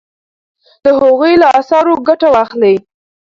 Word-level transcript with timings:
د 0.83 0.85
هغوی 1.01 1.33
له 1.41 1.47
اثارو 1.59 1.93
ګټه 2.07 2.27
واخلئ. 2.35 2.75